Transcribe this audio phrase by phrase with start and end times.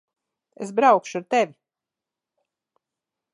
[0.65, 1.55] Es braukšu ar tevi.